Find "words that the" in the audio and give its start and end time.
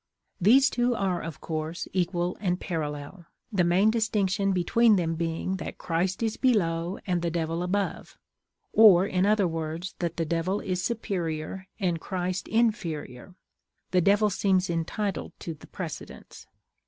9.47-10.25